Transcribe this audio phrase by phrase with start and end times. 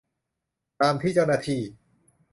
[0.81, 1.61] ตามที่เจ้าหน้าที่